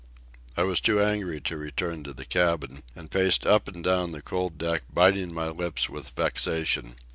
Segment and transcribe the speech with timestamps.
[0.57, 4.21] I was too angry to return to the cabin, and paced up and down the
[4.23, 6.95] cold deck biting my lips with vexation.